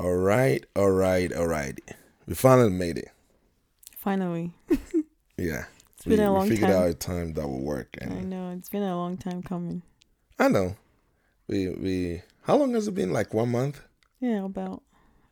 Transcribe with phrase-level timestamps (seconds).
[0.00, 1.78] All right, all right, all right.
[2.26, 3.10] We finally made it.
[3.96, 4.52] Finally.
[5.36, 5.64] Yeah.
[5.96, 6.82] It's been we, a we figured time.
[6.82, 7.96] out a time that will work.
[8.00, 8.52] I know.
[8.56, 9.82] It's been a long time coming.
[10.38, 10.76] I know.
[11.48, 13.12] We we how long has it been?
[13.12, 13.80] Like one month?
[14.20, 14.82] Yeah, about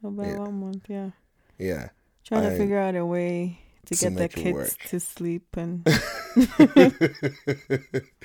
[0.02, 0.38] about Yeah.
[0.38, 1.10] one month, yeah.
[1.56, 1.90] Yeah.
[2.24, 5.86] Trying I- to figure out a way to, to get the kids to sleep and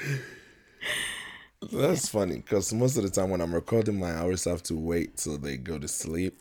[1.72, 4.76] That's funny because most of the time when I'm recording my, I always have to
[4.76, 6.40] wait till they go to sleep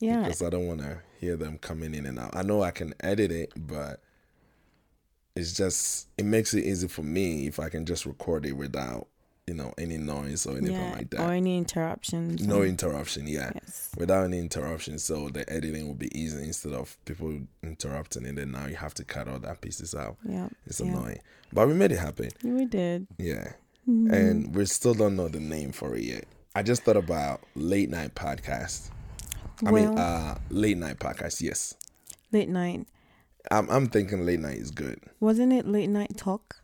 [0.00, 0.22] yeah.
[0.22, 2.36] because I don't want to hear them coming in and out.
[2.36, 4.00] I know I can edit it, but
[5.36, 9.08] it's just it makes it easy for me if I can just record it without
[9.46, 10.92] you know any noise or anything yeah.
[10.92, 11.20] like that.
[11.20, 12.46] Or any interruptions.
[12.46, 13.50] No interruption, yeah.
[13.54, 13.90] Yes.
[13.96, 18.52] Without any interruption, so the editing will be easy instead of people interrupting and then
[18.52, 20.16] now you have to cut all that pieces out.
[20.26, 20.48] Yeah.
[20.66, 20.86] It's Yeah.
[20.86, 21.20] annoying,
[21.52, 22.30] but we made it happen.
[22.42, 23.06] We did.
[23.18, 23.52] Yeah.
[23.88, 24.12] Mhm.
[24.12, 26.24] and we still don't know the name for it yet.
[26.54, 28.90] I just thought about late night podcast.
[29.64, 31.40] I well, mean, uh, late night podcast.
[31.40, 31.74] Yes,
[32.32, 32.86] late night.
[33.50, 33.68] I'm.
[33.70, 35.00] I'm thinking late night is good.
[35.20, 36.56] Wasn't it late night talk?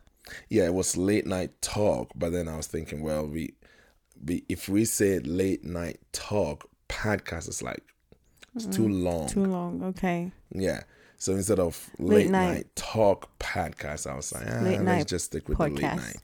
[0.49, 3.53] Yeah, it was late night talk, but then I was thinking, well, we,
[4.25, 7.83] we if we said late night talk podcast, it's like
[8.55, 9.27] it's too long.
[9.27, 9.83] Too long.
[9.83, 10.31] Okay.
[10.51, 10.81] yeah.
[11.17, 12.53] So instead of Late late, night.
[12.53, 12.75] night.
[12.75, 16.17] talk podcast, I was like, ah, let's night just stick with the late night.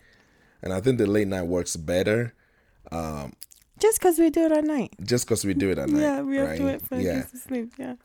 [0.62, 2.34] And I think the late night works better,
[2.92, 3.34] um,
[3.80, 4.94] Just because we do it at night.
[5.04, 6.02] just because we do it at night.
[6.02, 6.58] yeah, we have right?
[6.58, 7.14] to wait for yeah.
[7.22, 7.74] kids to sleep.
[7.78, 7.96] Yeah.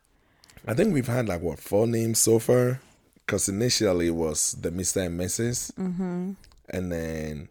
[0.66, 2.80] I think we've had like what four names so far,
[3.26, 5.72] because initially it was the Mister and Mrs.
[5.74, 6.32] Mm-hmm.
[6.70, 7.48] and then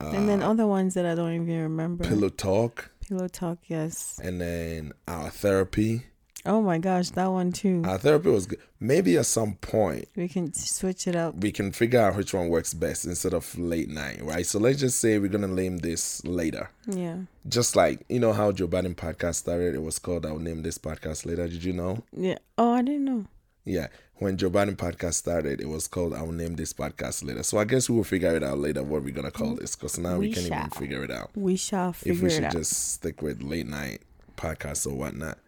[0.00, 2.04] uh, and then other ones that I don't even remember.
[2.04, 3.58] Pillow Talk, Pillow talk.
[3.66, 4.18] Yes.
[4.22, 6.04] and then our therapy.
[6.46, 7.82] Oh my gosh, that one too.
[7.86, 8.58] Our therapy was good.
[8.78, 11.36] Maybe at some point we can switch it up.
[11.36, 14.44] we can figure out which one works best instead of late night, right?
[14.44, 16.70] So let's just say we're gonna name this later.
[16.86, 17.16] Yeah.
[17.48, 20.76] Just like you know how Joe Budden podcast started, it was called "I'll name this
[20.78, 22.02] podcast later." Did you know?
[22.14, 22.38] Yeah.
[22.58, 23.24] Oh, I didn't know.
[23.66, 23.86] Yeah,
[24.16, 27.64] when Joe Budden podcast started, it was called "I'll name this podcast later." So I
[27.64, 30.28] guess we will figure it out later what we're gonna call this, because now we,
[30.28, 31.30] We can't even figure it out.
[31.34, 32.18] We shall figure it out.
[32.18, 34.02] If we should just stick with late night
[34.36, 35.38] podcasts or whatnot.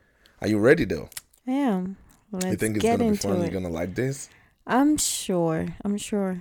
[0.46, 1.10] Are you ready though?
[1.48, 1.96] I am.
[2.30, 3.38] Let's you think it's gonna be fun?
[3.38, 3.50] it.
[3.50, 4.28] You're gonna like this?
[4.64, 5.66] I'm sure.
[5.84, 6.40] I'm sure.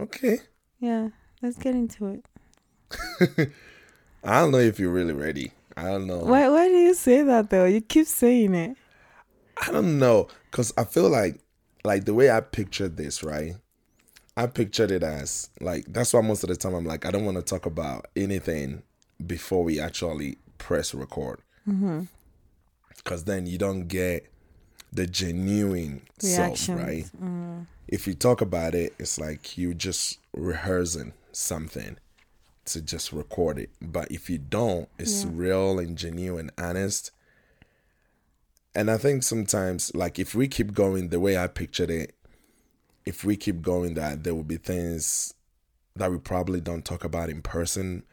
[0.00, 0.40] Okay.
[0.80, 1.10] Yeah.
[1.40, 2.24] Let's get into it.
[4.24, 5.52] I don't know if you're really ready.
[5.76, 6.18] I don't know.
[6.18, 6.48] Why?
[6.48, 7.64] Why do you say that though?
[7.64, 8.76] You keep saying it.
[9.64, 11.38] I don't know, cause I feel like,
[11.84, 13.54] like the way I pictured this, right?
[14.36, 17.24] I pictured it as like that's why most of the time I'm like I don't
[17.24, 18.82] want to talk about anything
[19.24, 21.38] before we actually press record,
[21.68, 22.02] Mm-hmm.
[23.04, 24.26] Cause then you don't get
[24.92, 27.04] the genuine self, right?
[27.22, 27.66] Mm.
[27.86, 31.96] If you talk about it, it's like you just rehearsing something
[32.66, 33.70] to just record it.
[33.80, 35.30] But if you don't, it's Yeah.
[35.34, 37.10] real and genuine, and honest.
[38.74, 42.14] And I think sometimes, like, if we keep going the way I pictured it,
[43.06, 45.32] if we keep going, that there will be things
[45.96, 48.04] that we probably don't talk about in person.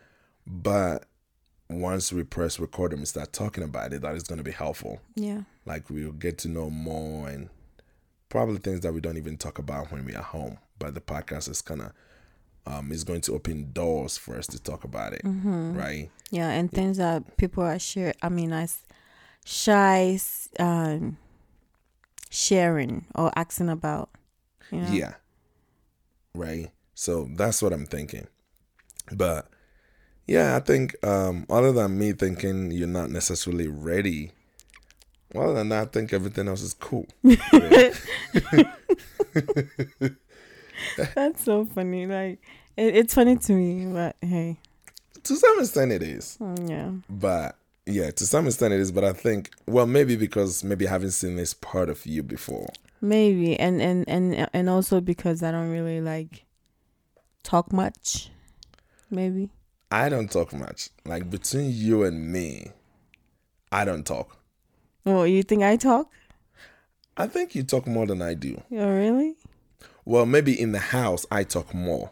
[0.48, 1.06] But
[1.70, 4.52] once we press record and we start talking about it, that is going to be
[4.52, 5.02] helpful.
[5.16, 5.42] Yeah.
[5.66, 7.50] Like, we'll get to know more and
[8.30, 10.58] probably things that we don't even talk about when we are home.
[10.78, 11.92] But the podcast is kind of,
[12.68, 15.76] um, is going to open doors for us to talk about it, Mm-hmm.
[15.78, 16.10] right?
[16.32, 18.14] Yeah, and things that people are share.
[18.22, 18.84] I mean, as
[19.46, 20.20] shy,
[20.60, 21.18] um,
[22.30, 24.10] sharing or asking about.
[24.72, 24.92] You know?
[24.92, 25.14] Yeah.
[26.34, 26.72] Right.
[26.96, 28.28] So that's what I'm thinking.
[29.12, 29.48] But
[30.28, 34.32] yeah, I think um other than me thinking you're not necessarily ready,
[35.36, 37.08] other than that, I think everything else is cool.
[37.24, 37.94] Yeah.
[41.16, 42.06] That's so funny.
[42.06, 42.40] Like,
[42.78, 44.60] it, it's funny to me, but hey,
[45.24, 46.38] to some extent it is.
[46.42, 47.56] mm, yeah, But
[47.86, 48.92] yeah, to some extent it is.
[48.92, 52.70] But I think well maybe because maybe I haven't seen this part of you before.
[53.02, 56.46] maybe, and and and and also because I don't really like
[57.44, 58.30] talk much.
[59.10, 59.50] Maybe.
[59.92, 60.90] I don't talk much.
[61.06, 62.72] Like between you and me,
[63.72, 64.38] I don't talk.
[65.06, 66.12] Oh, you think I talk?
[67.18, 68.62] I think you talk more than I do.
[68.72, 69.36] Oh, really?
[70.04, 72.12] Well, maybe in the house I talk more.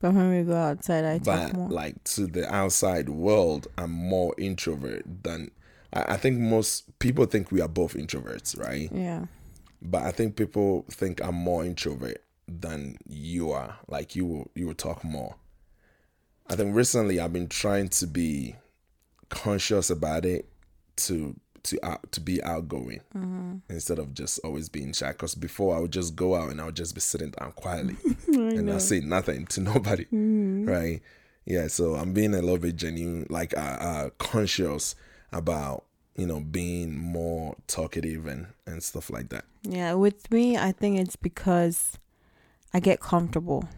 [0.00, 1.68] But when we go outside, I talk more.
[1.68, 5.50] like to the outside world, I'm more introvert than
[5.92, 8.90] I, I think most people think we are both introverts, right?
[8.92, 9.26] yeah.
[9.82, 13.78] But I think people think I'm more introvert than you are.
[13.88, 15.36] Like you will you will talk more.
[16.50, 18.56] I think recently I've been trying to be
[19.28, 20.48] conscious about it
[20.96, 23.56] to to out to be outgoing Mm-hmm.
[23.68, 25.12] instead of just always being shy.
[25.12, 27.96] Because before I would just go out and I would just be sitting down quietly
[28.28, 28.70] and.
[28.70, 30.66] I say nothing to nobody Mhm.
[30.68, 31.00] right?
[31.46, 34.94] Yeah, so I'm being a little bit genuine, like uh, uh conscious
[35.32, 35.84] about
[36.16, 39.44] you know, being more talkative and and stuff like that.
[39.62, 41.98] Yeah, with me, I think it's because
[42.74, 43.68] I get comfortable.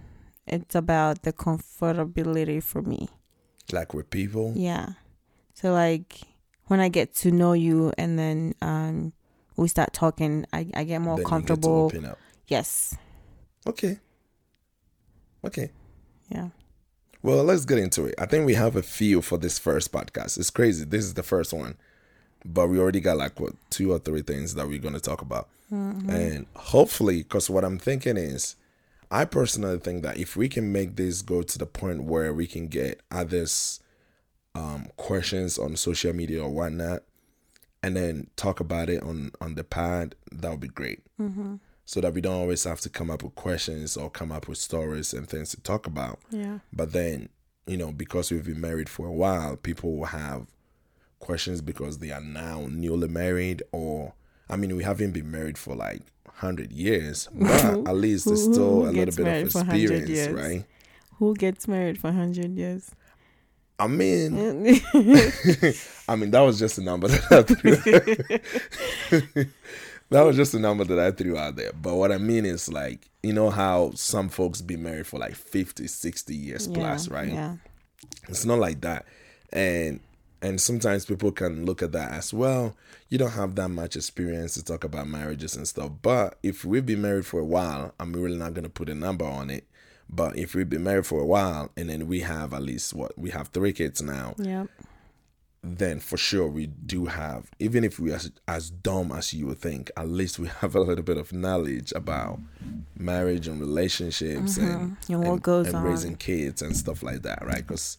[0.46, 3.08] It's about the comfortability for me.
[3.70, 4.52] Like with people.
[4.56, 4.90] Yeah.
[5.54, 6.20] So like
[6.66, 9.12] when I get to know you and then um
[9.56, 11.92] we start talking, I, I get more then get comfortable.
[12.06, 12.18] up.
[12.48, 12.96] Yes.
[13.66, 13.98] Okay.
[15.44, 15.70] Okay.
[16.28, 16.48] Yeah.
[17.22, 18.14] Well, let's get into it.
[18.18, 20.38] I think we have a few for this first podcast.
[20.38, 20.84] It's crazy.
[20.84, 21.76] This is the first one,
[22.44, 25.22] but we already got like what two or three things that we're going to talk
[25.22, 28.56] about, and hopefully, because what I'm thinking is,
[29.12, 32.46] I personally think that if we can make this go to the point where we
[32.46, 33.78] can get others
[34.54, 37.02] um, questions on social media or whatnot,
[37.82, 41.00] and then talk about it on on the pad, that would be great.
[41.84, 44.56] So that we don't always have to come up with questions or come up with
[44.56, 46.20] stories and things to talk about.
[46.30, 46.60] Yeah.
[46.72, 47.28] But then,
[47.66, 50.46] you know, because we've been married for a while, people will have
[51.18, 54.14] questions because they are now newly married, or
[54.48, 56.02] I mean, we haven't been married for like
[56.34, 60.64] hundred years, but at least there's still a little bit of experience, right?
[61.18, 62.90] Who gets married for 100 years?
[63.78, 64.36] I mean,
[66.08, 67.76] I mean, that was just a number that I threw.
[70.10, 71.72] that was just a number that I threw out there.
[71.72, 75.34] But what I mean is like, you know how some folks be married for like
[75.34, 76.74] 50, 60 years yeah.
[76.74, 77.32] plus, right?
[77.32, 77.56] Yeah.
[78.28, 79.06] It's not like that.
[79.52, 80.00] And
[80.42, 82.76] and sometimes people can look at that as well.
[83.08, 85.90] You don't have that much experience to talk about marriages and stuff.
[86.02, 89.24] But if we've been married for a while, I'm really not gonna put a number
[89.24, 89.66] on it.
[90.10, 93.16] But if we've been married for a while and then we have at least what
[93.18, 94.66] we have three kids now, Yeah.
[95.62, 99.46] then for sure we do have even if we are as, as dumb as you
[99.46, 102.40] would think at least we have a little bit of knowledge about
[102.96, 105.12] marriage and relationships and, Mm-hmm.
[105.12, 105.76] And what goes on.
[105.76, 105.90] and on.
[105.92, 107.96] raising kids and stuff like that right because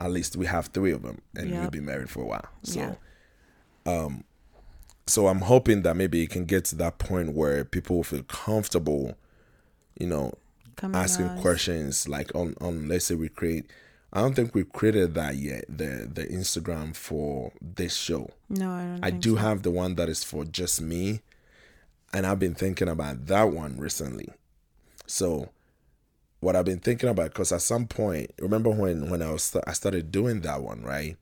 [0.00, 1.60] at least we have three of them and Yep.
[1.62, 2.94] we've been married for a while so Yeah.
[3.86, 4.24] Um,
[5.06, 8.22] so i'm hoping that maybe it can get to that point where people will feel
[8.24, 9.16] comfortable
[9.98, 10.32] you know
[10.76, 11.40] Come asking on.
[11.40, 13.66] questions like on on let's say we create
[14.12, 18.82] i don't think we created that yet the the instagram for this show No, I
[18.84, 19.36] don't I do so.
[19.40, 21.20] have the one that is for just me,
[22.12, 24.28] and I've been thinking about that one recently.
[25.06, 25.50] So,
[26.40, 29.72] what I've been thinking about, because at some point, remember when when I was I
[29.72, 31.16] started doing that one, right?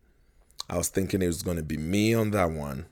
[0.70, 2.86] I was thinking it was going to be me on that one,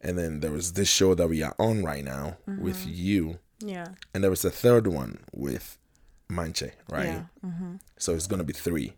[0.00, 3.88] and then there was this show that we are on right now with you, Yeah.
[4.14, 5.76] and there was a third one with
[6.30, 7.04] Manche, right?
[7.06, 7.22] Yeah.
[7.44, 7.74] Mm-hmm.
[7.98, 8.94] So it's going to be three.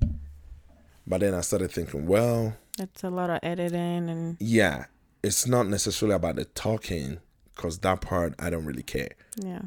[1.09, 4.87] But then I started thinking, well, it's a lot of editing and yeah,
[5.23, 7.19] it's not necessarily about the talking
[7.55, 9.11] because that part I don't really care.
[9.37, 9.63] yeah.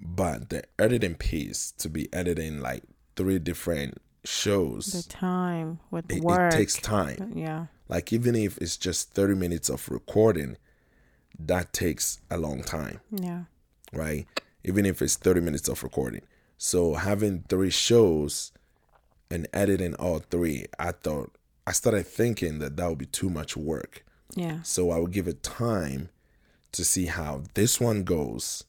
[0.00, 2.84] But the editing piece to be editing like
[3.16, 6.52] three different shows The time with it, work.
[6.52, 7.32] it takes time.
[7.34, 7.66] Yeah.
[7.88, 10.56] Like even if it's just 30 minutes of recording,
[11.38, 13.44] that takes a long time, Yeah.
[13.92, 14.26] right?
[14.64, 16.22] Even if it's 30 minutes of recording.
[16.58, 18.52] So having three shows
[19.30, 21.32] and editing all three, I thought
[21.66, 24.04] I started thinking that that would be too much work.
[24.34, 24.62] Yeah.
[24.62, 26.08] So I would give it time
[26.72, 28.64] to see how this one goes.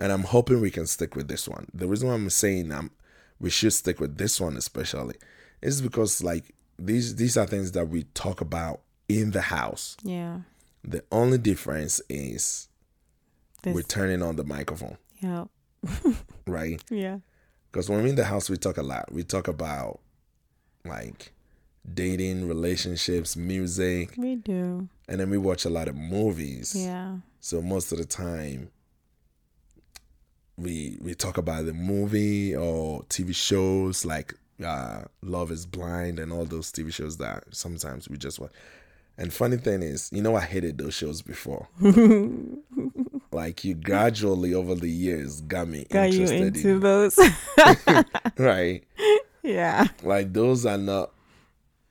[0.00, 1.66] And I'm hoping we can stick with this one.
[1.72, 2.90] The reason why I'm saying um,
[3.40, 5.14] we should stick with this one especially
[5.62, 9.96] is because like these these are things that we talk about in the house.
[10.02, 10.40] Yeah.
[10.82, 12.68] The only difference is
[13.62, 15.44] This, we're turning on the microphone, yeah.
[16.46, 16.82] right?
[16.90, 17.18] Yeah.
[17.70, 19.10] Because when we're in the house, we talk a lot.
[19.12, 20.00] We talk about
[20.84, 21.32] like
[21.92, 24.88] dating, relationships, music, We do.
[25.08, 26.74] and then we watch a lot of movies.
[26.76, 27.16] Yeah.
[27.40, 28.70] So most of the time
[30.56, 34.34] we we talk about the movie or TV shows like
[34.64, 38.52] uh Love is Blind and all those TV shows that sometimes we just watch.
[39.16, 41.68] And funny thing is, you know I hated those shows before.
[43.32, 47.18] like you gradually over the years got me Got you into in those.
[48.38, 48.82] right.
[49.42, 49.86] yeah.
[50.02, 51.10] Like those are not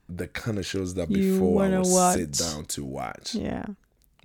[0.10, 3.36] the kind of shows that You before I would sit down to watch.
[3.36, 3.66] Yeah.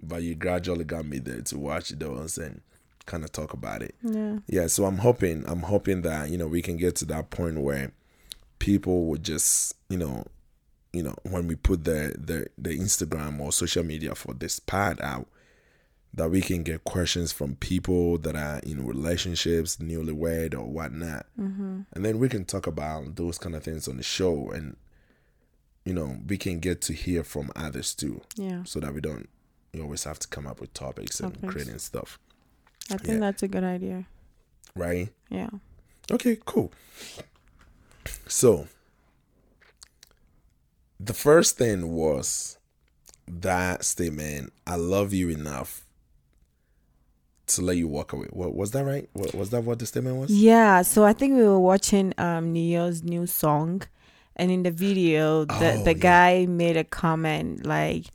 [0.03, 2.61] But you gradually got me there to watch those and
[3.09, 3.95] kind of talk about it.
[4.03, 4.39] Yeah.
[4.47, 7.61] Yeah, so I'm hoping I'm hoping that, you know, we can get to that point
[7.61, 7.91] where
[8.61, 10.25] people would just, you know,
[10.93, 15.01] you know, when we put the the the Instagram or social media for this pad
[15.01, 15.27] out,
[16.15, 21.81] that we can get questions from people that are in relationships, newlywed or whatnot, Mm-hmm.
[21.93, 24.77] and then we can talk about those kind of things on the show, and
[25.85, 28.63] you know, we can get to hear from others too, Yeah.
[28.65, 29.29] so that we don't
[29.73, 32.19] you always have to come up with topics and creating stuff,
[32.91, 33.21] I think Yeah.
[33.21, 34.07] that's a good idea.
[34.75, 35.09] right?
[35.31, 35.51] Yeah.
[36.11, 36.71] Okay, cool.
[38.29, 38.69] So,
[41.01, 42.59] the first thing was
[43.27, 45.85] that statement, I love you enough
[47.49, 48.29] to let you walk away.
[48.31, 49.09] What was that right?
[49.15, 50.31] What, was that what the statement was?
[50.31, 53.83] Yeah, so I think we were watching um Ne-Yo's new song
[54.37, 55.99] and in the video the Oh, the yeah.
[55.99, 58.07] guy made a comment like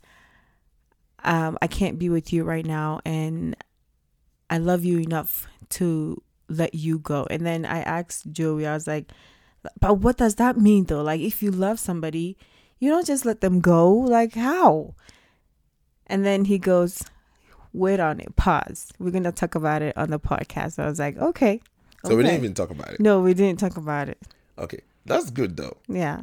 [1.24, 3.56] um I can't be with you right now and
[4.54, 7.26] I love you enough to let you go.
[7.28, 9.10] And then I asked Joey, I was like,
[9.80, 11.02] but what does that mean though?
[11.02, 12.36] Like if you love somebody,
[12.78, 13.90] you don't just let them go.
[13.92, 14.94] Like how?
[16.06, 17.02] And then he goes,
[17.72, 18.92] wait on it, pause.
[19.00, 20.78] We're gonna talk about it on the podcast.
[20.78, 21.60] I was like, okay.
[22.06, 23.00] So we didn't even talk about it.
[23.00, 24.18] No, we didn't talk about it.
[24.58, 26.20] Okay, that's good though, Yeah.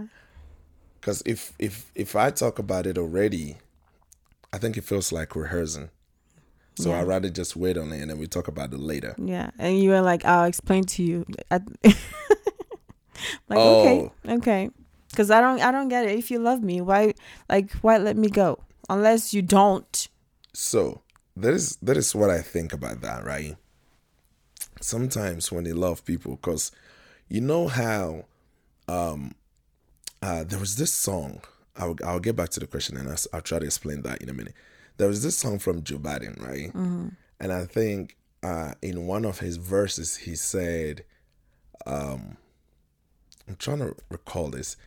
[1.02, 3.58] because if if if I talk about it already,
[4.54, 5.90] I think it feels like rehearsing.
[6.76, 7.02] So Yeah.
[7.02, 9.16] I'd rather just wait on it and then we talk about it later.
[9.18, 9.52] Yeah.
[9.60, 11.26] And you were like, I'll explain to you.
[13.50, 13.80] Like, Oh.
[13.82, 14.12] okay.
[14.34, 14.70] Okay.
[15.16, 16.18] Cause I don't I don't get it.
[16.18, 17.14] If you love me, why
[17.50, 18.64] like why let me go?
[18.90, 20.08] Unless you don't.
[20.54, 21.02] So
[21.36, 23.58] that is that is what I think about that, right?
[24.80, 26.72] Sometimes when they love people, because
[27.28, 28.26] you know how
[28.88, 29.36] um
[30.22, 31.42] uh there was this song.
[31.76, 34.30] I'll I'll get back to the question and I'll, I'll try to explain that in
[34.30, 34.54] a minute.
[35.02, 36.72] There was this song from Joe Budden, right?
[37.40, 41.04] And I think uh in one of his verses he said,
[41.88, 42.38] um
[43.48, 44.78] I'm trying to recall this.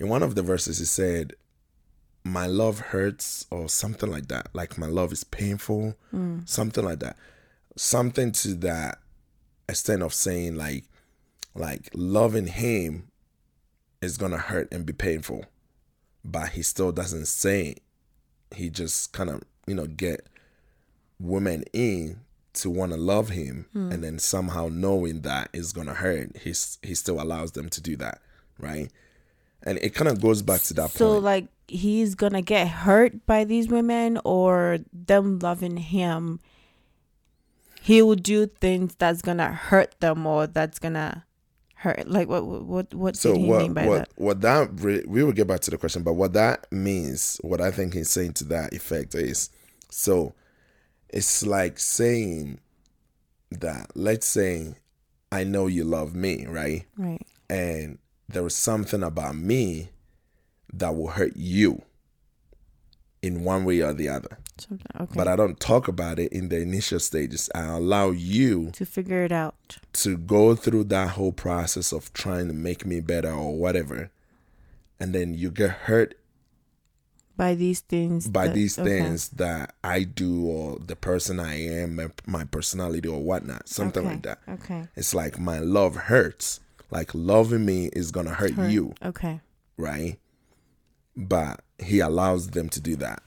[0.00, 1.34] In one of the verses he said,
[2.24, 5.94] my love hurts or something like that like my love is painful
[6.46, 7.16] something like that
[7.76, 8.98] something to that
[9.68, 10.84] extent of saying like
[11.54, 13.08] like loving him
[14.02, 15.44] is gonna hurt and be painful
[16.24, 17.82] but he still doesn't say it.
[18.54, 20.26] he just kind of you know get
[21.18, 22.20] women in
[22.52, 23.92] to want to love him hmm.
[23.92, 27.96] and then somehow knowing that is gonna hurt he's he still allows them to do
[27.96, 28.20] that
[28.60, 28.90] right?
[29.62, 31.24] And it kind of goes back to that So point.
[31.24, 36.40] like he's gonna get hurt by these women or them loving him
[37.82, 41.24] he will do things that's gonna hurt them or that's gonna
[41.80, 44.10] hurt like what what what So did he what mean by what that?
[44.16, 47.60] what that re- we will get back to the question, but what that means, what
[47.60, 49.50] I think he's saying to that effect is,
[49.90, 50.34] so
[51.08, 52.60] it's like saying
[53.50, 54.74] that let's say
[55.32, 56.84] I know you love me, right?
[56.96, 57.26] Right.
[57.48, 59.90] And there is something about me
[60.72, 61.82] that will hurt you
[63.22, 64.38] in one way or the other.
[65.00, 65.12] Okay.
[65.14, 67.48] But I don't talk about it in the initial stages.
[67.54, 69.78] I allow you to figure it out.
[69.94, 74.10] to go through that whole process of trying to make me better or whatever
[74.98, 76.14] and then you get hurt
[77.36, 78.28] By these things.
[78.28, 78.88] by that- these okay.
[78.88, 84.02] things that i do or the person i am my, my personality or whatnot something
[84.04, 84.12] Okay.
[84.14, 84.88] like that Okay.
[84.94, 86.60] it's like my love hurts
[86.90, 88.70] like loving me is gonna hurt, Hurt.
[88.70, 89.40] you Okay.
[89.78, 90.18] right
[91.16, 93.22] but he allows them to do that.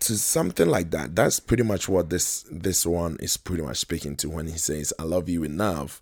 [0.00, 4.14] To something like that that's pretty much what this this one is pretty much speaking
[4.18, 6.00] to when he says i love you enough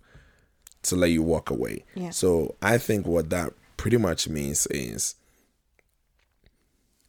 [0.83, 1.83] to let you walk away.
[1.95, 2.11] Yeah.
[2.11, 5.15] so i think what that pretty much means is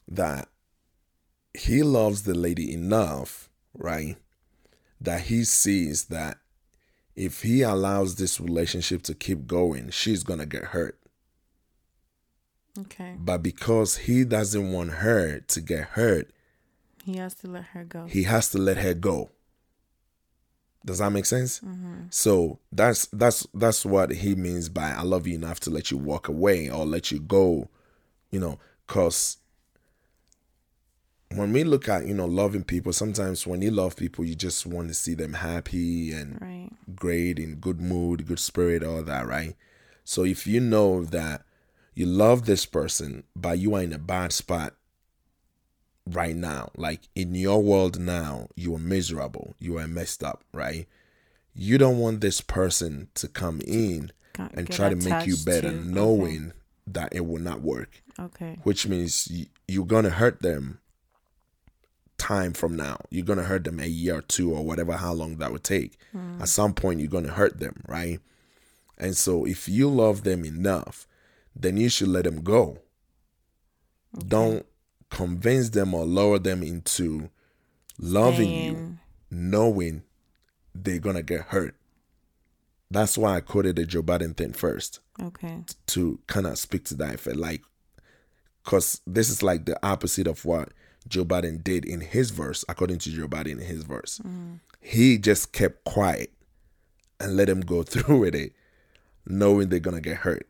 [0.09, 0.49] that
[1.55, 4.17] he loves the lady enough right
[5.01, 6.39] that he sees that
[7.15, 10.98] if he allows this relationship to keep going she's gonna get hurt
[12.79, 13.15] Okay.
[13.19, 16.31] but because he doesn't want her to get hurt,
[17.03, 18.07] He has to let her go.
[18.07, 19.31] he has to let her go.
[20.87, 21.61] Does that make sense?
[21.61, 22.03] Mm-hmm.
[22.11, 25.97] So that's that's that's what he means by I love you enough to let you
[25.99, 27.69] walk away or let you go,
[28.31, 29.39] you know, cuz
[31.35, 34.65] when we look at, you know, loving people, sometimes when you love people, you just
[34.67, 36.71] want to see them happy and Right.
[36.97, 39.55] great, in good mood, good spirit, all that, right?
[40.05, 41.45] So if you know that
[41.99, 44.75] you love this person, but you are in a bad spot
[46.09, 50.87] right now, like in your world now, you are miserable, you are messed up, right?
[51.57, 55.73] You don't want this person to come in Can't and try to make you better,
[55.73, 56.53] to- knowing
[56.87, 58.51] that it will not work, Okay.
[58.53, 58.61] okay.
[58.63, 60.79] which means you, you're gonna hurt them
[62.17, 62.99] time from now.
[63.11, 65.99] You're gonna hurt them a year or two or whatever how long that would take.
[66.41, 68.21] At some point you're gonna hurt them, right?
[68.97, 71.08] And so if you love them enough,
[71.59, 72.79] then you should let them go.
[74.27, 74.65] Don't
[75.11, 77.31] convince them or lower them into
[77.99, 78.99] loving you,
[79.31, 80.03] knowing
[80.75, 81.75] they're gonna get hurt.
[82.91, 85.63] That's why I quoted the Joe Budden thing first Okay.
[85.89, 87.37] to kind of speak to that effect.
[87.37, 87.63] Like,
[88.65, 90.71] because this is like the opposite of what
[91.07, 94.21] Joe Budden did in his verse, according to Joe Budden in his verse.
[94.25, 94.61] Mm.
[94.81, 96.33] He just kept quiet
[97.21, 98.53] and let him go through with it,
[99.27, 100.47] knowing they're going to get hurt.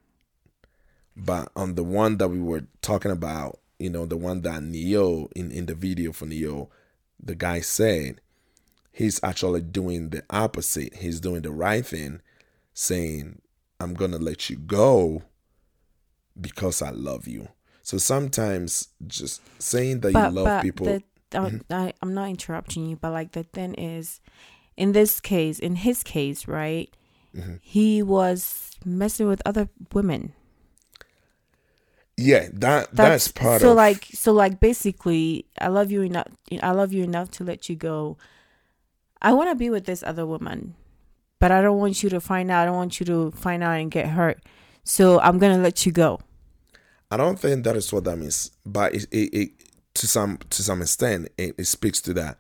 [1.19, 5.29] But on the one that we were talking about you know, the one that Ne-Yo
[5.37, 6.69] in, in the video for Ne-Yo,
[7.23, 8.21] the guy said,
[8.93, 10.97] he's actually doing the opposite.
[10.97, 12.21] He's doing the right thing,
[12.75, 13.41] saying,
[13.81, 15.23] I'm gonna let you go
[16.41, 17.49] because I love you.
[17.83, 21.03] So sometimes just saying that but, you love people the,
[21.35, 24.21] uh, I, I'm not interrupting you, but like the thing is,
[24.77, 26.93] in this case, in his case, right,
[27.37, 27.57] Mm-hmm.
[27.61, 30.33] he was messing with other women.
[32.21, 36.27] Yeah, that that's, part so of like so like basically I love you enough
[36.61, 38.19] I love you enough to let you go.
[39.23, 40.75] I want to be with this other woman,
[41.39, 42.63] but I don't want you to find out.
[42.63, 44.43] I don't want you to find out and get hurt.
[44.83, 46.21] So I'm going to let you go.
[47.11, 49.51] I don't think that is what that means, but it, it, it
[49.95, 52.39] to some to some extent it, it speaks to that.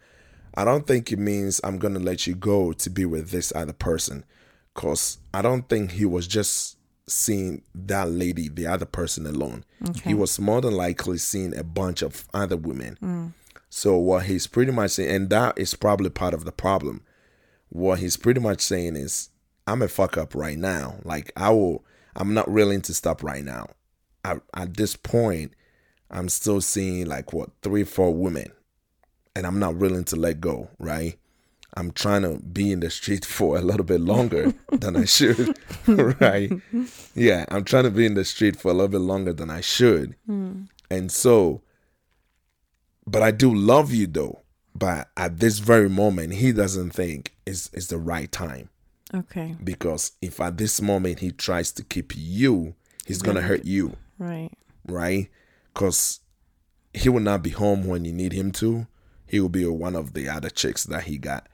[0.56, 3.72] I don't think it means I'm gonna let you go to be with this other
[3.72, 4.24] person,
[4.74, 6.77] cause I don't think he was just
[7.10, 9.64] seeing that lady, the other person alone.
[9.88, 10.10] Okay.
[10.10, 12.98] He was more than likely seeing a bunch of other women.
[13.02, 13.32] Mm.
[13.70, 17.02] So what he's pretty much saying, and that is probably part of the problem.
[17.68, 19.30] What he's pretty much saying is,
[19.66, 20.96] I'm a fuck up right now.
[21.04, 21.84] Like I will,
[22.16, 23.68] I'm not willing to stop right now.
[24.24, 25.52] I, at this point,
[26.10, 28.50] I'm still seeing like what three, four women,
[29.36, 30.70] and I'm not willing to let go.
[30.78, 31.18] Right?
[31.78, 35.56] I'm trying to be in the street for a little bit longer than I should.
[35.86, 36.50] right?
[37.14, 39.60] Yeah, I'm trying to be in the street for a little bit longer than I
[39.60, 40.16] should.
[40.26, 40.62] Hmm.
[40.90, 41.62] And so,
[43.06, 44.42] but I do love you though.
[44.74, 48.70] But at this very moment, he doesn't think it's, it's the right time.
[49.14, 49.56] Okay.
[49.62, 52.74] Because if at this moment he tries to keep you,
[53.06, 54.50] he's going to hurt you, Right.
[54.86, 55.28] right?
[55.74, 56.20] Because
[56.94, 58.86] he will not be home when you need him to.
[59.26, 61.48] He will be one of the other chicks that he got.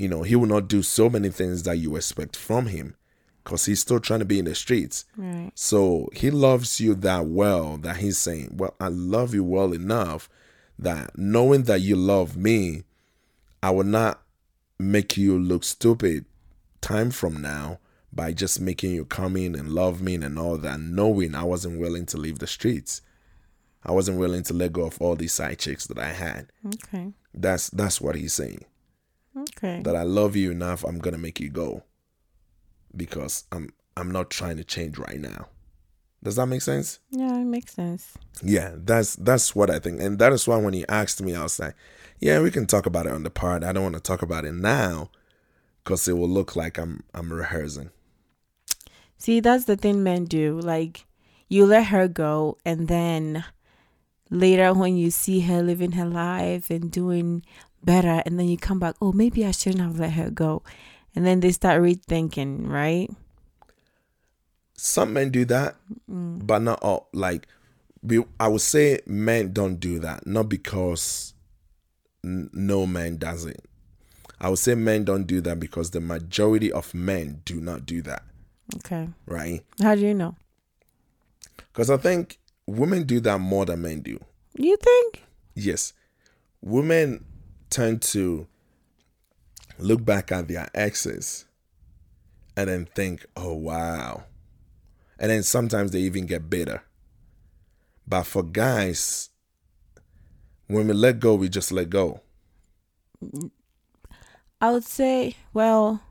[0.00, 2.96] You know, he will not do so many things that you expect from him
[3.44, 5.04] because he's still trying to be in the streets.
[5.14, 5.50] Right.
[5.54, 10.30] So he loves you that well that he's saying, Well, I love you well enough
[10.78, 12.84] that knowing that you love me,
[13.62, 14.22] I will not
[14.78, 16.24] make you look stupid
[16.80, 17.78] time from now
[18.10, 21.78] by just making you come in and love me and all that, knowing I wasn't
[21.78, 23.02] willing to leave the streets.
[23.84, 26.46] I wasn't willing to let go of all these side chicks that I had.
[26.66, 27.12] Okay.
[27.34, 28.64] That's that's what he's saying.
[29.36, 29.82] Okay.
[29.82, 31.84] That I love you enough, I'm gonna make you go.
[32.96, 35.48] Because I'm I'm not trying to change right now.
[36.22, 36.98] Does that make sense?
[37.10, 38.14] Yeah, it makes sense.
[38.42, 41.42] Yeah, that's that's what I think, and that is why when he asked me, I
[41.42, 41.74] was like,
[42.18, 43.64] "Yeah, we can talk about it on the part.
[43.64, 45.10] I don't want to talk about it now,
[45.82, 47.90] because it will look like I'm I'm rehearsing."
[49.16, 50.58] See, that's the thing men do.
[50.60, 51.06] Like,
[51.48, 53.44] you let her go, and then
[54.30, 57.44] later, when you see her living her life and doing
[57.84, 60.62] better, and then you come back, oh, maybe I shouldn't have let her go.
[61.14, 63.10] And then they start rethinking, right?
[64.74, 65.76] Some men do that,
[66.10, 66.38] mm-hmm.
[66.38, 67.08] but not all.
[67.12, 67.46] Like,
[68.02, 71.34] we, I would say men don't do that, not because
[72.24, 73.62] n- no man does it.
[74.40, 78.00] I would say men don't do that because the majority of men do not do
[78.02, 78.22] that,
[78.76, 79.08] Okay.
[79.26, 79.62] right?
[79.82, 80.34] How do you know?
[81.72, 84.18] Because I think women do that more than men do.
[84.56, 85.24] You think?
[85.54, 85.92] yes,
[86.62, 87.24] women
[87.70, 88.46] tend to
[89.78, 91.46] look back at their exes
[92.56, 94.24] and then think, oh, wow.
[95.18, 96.82] And then sometimes they even get bitter.
[98.06, 99.30] But for guys,
[100.66, 102.20] when we let go, we just let go.
[104.60, 106.02] I would say, well,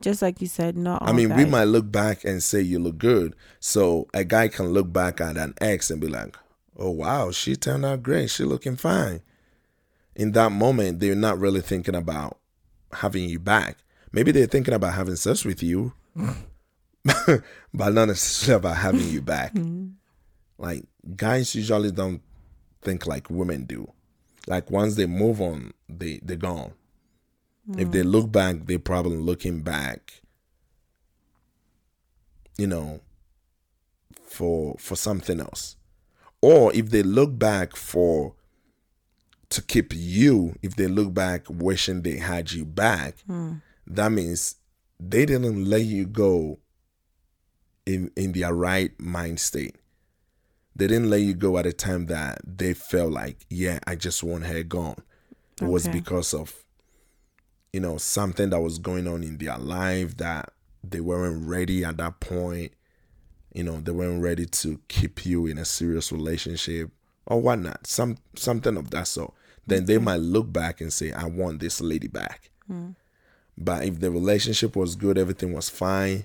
[0.00, 0.98] just like you said, no.
[1.00, 3.34] I mean, we might look back and say you look good.
[3.60, 6.36] So a guy can look back at an ex and be like,
[6.76, 8.30] oh, wow, she turned out great.
[8.30, 9.20] She looking fine.
[10.16, 12.38] In that moment, they're not really thinking about
[12.92, 13.78] having you back.
[14.12, 15.92] Maybe they're thinking about having sex with you,
[17.04, 19.54] but not necessarily about having you back.
[19.54, 19.88] Mm-hmm.
[20.58, 22.22] Like, guys usually don't
[22.82, 23.92] think like women do.
[24.46, 26.72] Like, once they move on, they, they're gone.
[27.76, 28.12] If they mm.
[28.12, 30.22] look back, they're probably looking back
[32.58, 33.00] you know
[34.24, 35.76] for for something else
[36.40, 38.34] or if they look back for
[39.48, 43.54] to keep you if they look back wishing they had you back hmm.
[43.86, 44.56] that means
[44.98, 46.58] they didn't let you go
[47.84, 49.76] in in their right mind state.
[50.74, 54.22] They didn't let you go at a time that they felt like yeah i just
[54.22, 55.02] want her gone.
[55.60, 56.64] It was because of
[57.72, 60.52] you know something that was going on in their life that
[60.84, 62.72] they weren't ready at that point.
[63.54, 66.90] You know they weren't ready to keep you in a serious relationship
[67.26, 69.32] or whatnot some something of that sort
[69.66, 72.90] then they might look back and say i want this lady back hmm.
[73.58, 76.24] but if the relationship was good everything was fine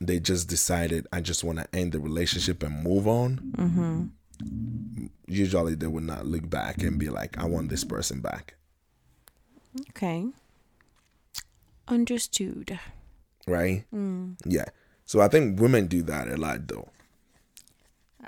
[0.00, 4.04] they just decided i just want to end the relationship and move on mm-hmm.
[5.26, 8.54] usually they would not look back and be like, I want this person back.
[9.90, 10.26] Okay.
[11.88, 12.78] Understood.
[13.46, 13.84] Right?
[13.90, 14.32] Hmm.
[14.44, 14.66] Yeah.
[15.04, 16.88] So I think women do that a lot though.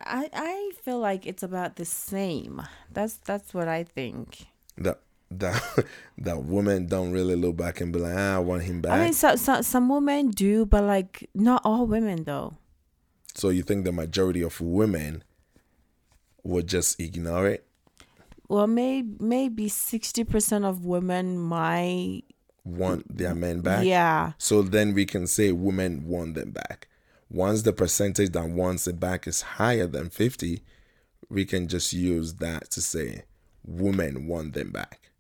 [0.05, 2.63] I I feel like it's about the same.
[2.93, 4.47] That's that's what I think.
[4.79, 5.63] That that
[6.19, 8.93] that women don't really look back and be like, ah, I want him back.
[8.93, 12.57] I mean, so, so, some women do, but like not all women though.
[13.35, 15.23] so you think the majority of women
[16.43, 17.67] would just ignore it?
[18.49, 22.23] Well, maybe maybe sixty percent of women might.
[22.65, 23.85] Want their men back?
[23.85, 24.33] Yeah.
[24.39, 26.89] So then we can say women want them back.
[27.31, 30.63] Once the percentage that wants it back is higher than 50,
[31.29, 33.25] we can just use that to say
[33.65, 35.11] women want them back.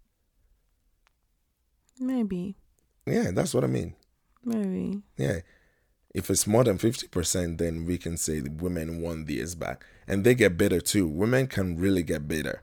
[1.98, 2.54] Maybe.
[3.06, 3.94] Yeah, that's what I mean.
[4.44, 5.02] Maybe.
[5.16, 5.40] Yeah.
[6.14, 9.84] If it's more than 50%, then we can say the women want theirs back.
[10.06, 11.06] And they get better too.
[11.06, 12.62] Women can really get better.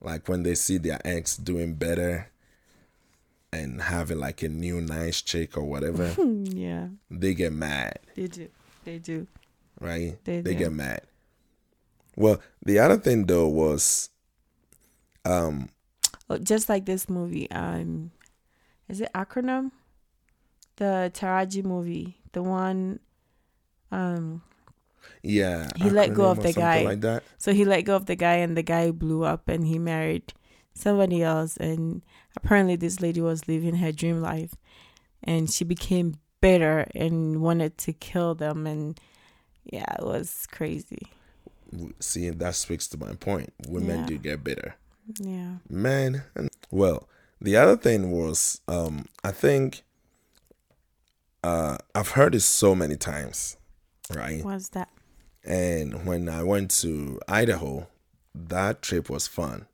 [0.00, 2.30] Like when they see their ex doing better
[3.52, 6.88] and having like a new nice chick or whatever, yeah.
[7.10, 7.98] they get mad.
[8.14, 8.48] They do.
[8.84, 9.26] They do.
[9.80, 10.16] right?
[10.24, 10.54] They do.
[10.54, 11.02] get mad.
[12.16, 14.10] Well, the other thing though was,
[15.24, 15.68] um,
[16.28, 17.48] Oh, just like this movie.
[17.52, 18.10] Um,
[18.88, 19.70] is it Acrimony?
[20.76, 22.98] The Taraji movie, the one.
[23.92, 24.42] Um,
[25.22, 26.82] yeah, He let go of the guy.
[26.82, 27.22] like that.
[27.38, 30.32] so he let go of the guy, and the guy blew up, and he married
[30.76, 31.56] somebody else.
[31.56, 32.02] And
[32.36, 34.54] apparently, this lady was living her dream life,
[35.24, 38.66] and she became bitter and wanted to kill them.
[38.66, 39.00] And
[39.64, 41.08] yeah, it was crazy.
[41.98, 43.52] See, that speaks to my point.
[43.68, 44.06] Women Yeah.
[44.06, 44.76] do get bitter.
[45.18, 45.56] Yeah.
[45.68, 46.22] Man,
[46.70, 47.08] well,
[47.40, 49.82] the other thing was, um, I think,
[51.42, 53.56] uh, I've heard it so many times,
[54.14, 54.44] right?
[54.44, 54.88] What's that?
[55.44, 57.86] And when I went to Idaho,
[58.34, 59.66] that trip was fun.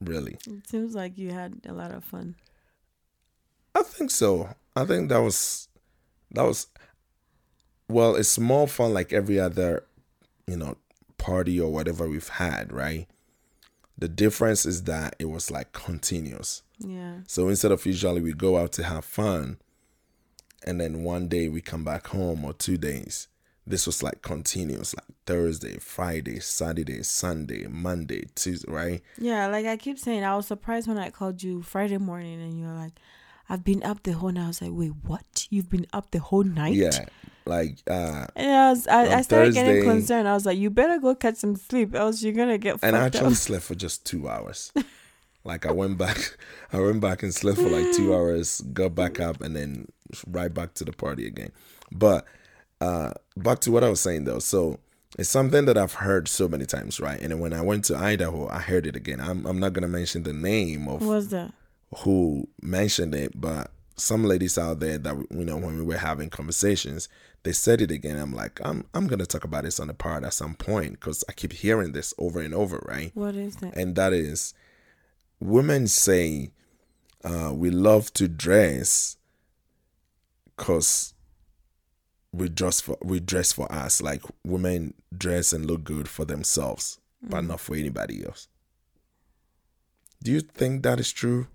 [0.00, 0.36] Really.
[0.46, 2.36] It seems like you had a lot of fun.
[3.74, 4.50] I think so.
[4.74, 5.68] I think that was
[6.30, 6.66] that was
[7.88, 9.84] well, it's more fun like every other,
[10.46, 10.76] you know,
[11.18, 13.06] party or whatever we've had, right?
[13.98, 16.62] The difference is that it was like continuous.
[16.78, 17.18] Yeah.
[17.26, 19.58] So instead of usually we go out to have fun
[20.64, 23.28] and then one day we come back home or two days,
[23.66, 29.02] this was like continuous, like Thursday, Friday, Saturday, Sunday, Monday, Tuesday, right?
[29.18, 32.58] Yeah, like I keep saying, I was surprised when I called you Friday morning and
[32.58, 32.92] you were like,
[33.48, 34.44] I've been up the whole night.
[34.44, 35.46] I was like, wait, what?
[35.50, 36.74] You've been up the whole night?
[36.74, 37.06] Yeah.
[37.44, 40.26] Like uh And I was, I, I started getting concerned.
[40.26, 43.06] I was like, you better go catch some sleep, else you're gonna get and I
[43.06, 43.32] actually up.
[43.34, 44.72] slept for just two hours.
[45.44, 46.36] like I went back,
[46.72, 49.86] I went back and slept for like two hours, got back up, and then
[50.26, 51.52] right back to the party again.
[51.92, 52.26] But
[52.80, 54.38] uh back to what I was saying though.
[54.38, 54.78] So
[55.18, 57.20] it's something that I've heard so many times, right?
[57.20, 59.20] And when I went to Idaho, I heard it again.
[59.20, 61.52] I'm I'm not gonna mention the name of that?
[61.98, 66.28] who mentioned it, but some ladies out there that you know when we were having
[66.28, 67.08] conversations,
[67.44, 68.18] they said it again.
[68.18, 71.24] I'm like, I'm I'm gonna talk about this on the part at some point because
[71.28, 73.10] I keep hearing this over and over, right?
[73.14, 73.74] What is that?
[73.76, 74.52] and that is
[75.40, 76.50] women say
[77.24, 79.16] uh, we love to dress
[80.56, 81.14] because
[82.36, 84.02] we dress for we dress for us.
[84.02, 87.48] Like women dress and look good for themselves but mm.
[87.48, 88.48] not for anybody else.
[90.22, 91.46] Do you think that is true?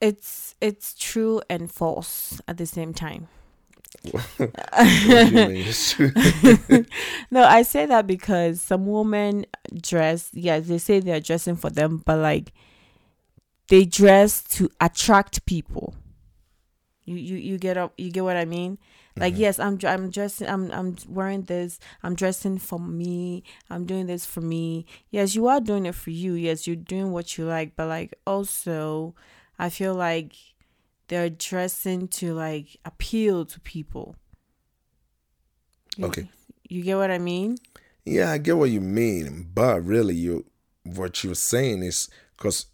[0.00, 3.28] It's it's true and false at the same time.
[4.10, 6.12] what do you mean it's true?
[7.30, 9.46] No, I say that because some women
[9.80, 12.52] dress, yeah, they say they're dressing for them, but like
[13.68, 15.94] they dress to attract people.
[17.04, 18.78] You you you get up, you get what I mean?
[19.16, 19.42] Like mm-hmm.
[19.42, 21.78] yes, I'm I'm dressing I'm I'm wearing this.
[22.02, 23.42] I'm dressing for me.
[23.68, 24.86] I'm doing this for me.
[25.10, 26.34] Yes, you are doing it for you.
[26.34, 29.14] Yes, you're doing what you like, but like also
[29.58, 30.34] I feel like
[31.08, 34.16] they're dressing to like appeal to people.
[35.96, 36.28] You- Okay.
[36.68, 37.58] You get what I mean?
[38.04, 40.46] Yeah, I get what you mean, but really, you
[40.84, 42.66] what you're saying is because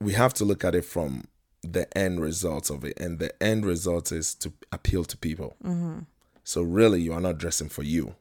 [0.00, 1.24] we have to look at it from
[1.62, 5.56] the end result of it, and the end result is to appeal to people.
[5.64, 6.00] Mm-hmm.
[6.44, 8.14] So really, you are not dressing for you;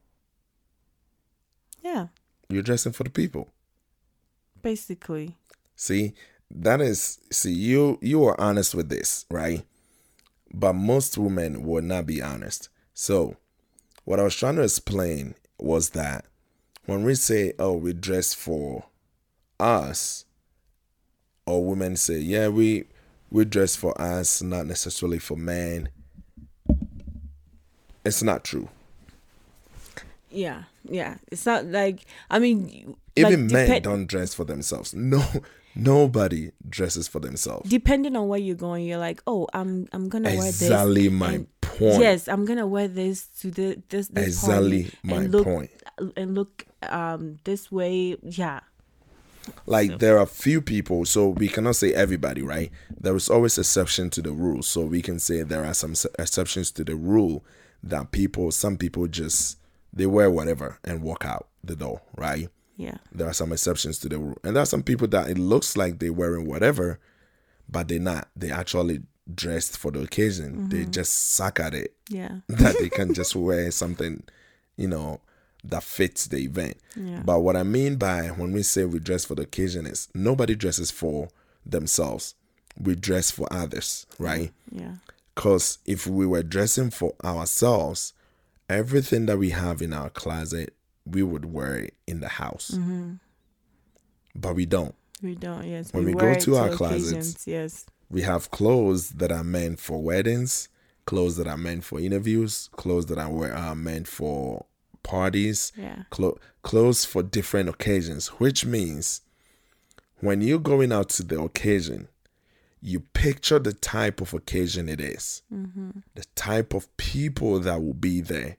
[1.84, 2.08] Yeah,
[2.50, 3.50] you're dressing for the people.
[4.62, 5.38] basically.
[5.76, 6.14] See,
[6.52, 9.64] that is see you you are honest with this, right?
[10.54, 12.70] But most women will not be honest.
[12.94, 13.38] So,
[14.04, 16.26] what I was trying to explain was that
[16.86, 18.86] when we say, "Oh, we dress for
[19.60, 20.26] us,"
[21.50, 22.86] or women say, "Yeah, we
[23.32, 25.90] we dress for us, not necessarily for men,"
[28.06, 28.70] it's not true.
[30.32, 31.18] Yeah, yeah.
[31.32, 34.94] It's not like I mean, Even like, men don't dress for themselves.
[35.10, 35.24] No,
[35.76, 37.70] nobody dresses for themselves.
[37.70, 40.62] Depending on where you're going, you're like, oh, I'm I'm gonna wear this.
[40.62, 42.00] Exactly my and- point.
[42.02, 45.72] Yes, I'm gonna wear this to the this this Exactly my and look point.
[46.18, 48.18] and look um this way.
[48.22, 48.60] Yeah,
[49.66, 52.72] Like there are few people, so we cannot say everybody, right?
[53.00, 54.62] There is always exception to the rule.
[54.62, 57.44] So we can say there are some exceptions to the rule
[57.82, 59.58] that people, some people just
[59.92, 62.50] they wear whatever and walk out the door, right?
[62.80, 65.38] yeah, There are some exceptions to the rule, and there are some people that it
[65.38, 66.98] looks like they're wearing whatever,
[67.68, 68.30] but they're not.
[68.38, 69.02] They actually
[69.36, 70.70] dressed for the occasion.
[70.70, 70.92] They mm-hmm.
[70.92, 74.24] just suck at it yeah, that they can just wear something,
[74.78, 75.20] you know,
[75.64, 76.78] that fits the event.
[76.96, 77.22] Yeah.
[77.26, 80.56] But what I mean by when we say we dress for the occasion is nobody
[80.56, 81.30] dresses for
[81.66, 82.36] themselves.
[82.80, 84.52] We dress for others, right?
[84.72, 84.96] yeah,
[85.36, 88.14] Because if we were dressing for ourselves,
[88.70, 90.74] everything that we have in our closet,
[91.06, 92.72] we would wear it in the house.
[92.74, 93.16] Mm-hmm.
[94.36, 94.96] But we don't.
[95.22, 95.66] we don't.
[95.68, 99.80] Yes, When we go wear to our closets, Yes, We have clothes that are meant
[99.80, 100.70] for weddings,
[101.06, 104.66] clothes that are meant for interviews, clothes that are, are meant for
[105.04, 109.22] parties, yeah, clo- clothes for different occasions, which means
[110.20, 112.08] when you're going out to the occasion,
[112.82, 115.90] you picture the type of occasion it is, mm-hmm.
[116.16, 118.58] the type of people that will be there,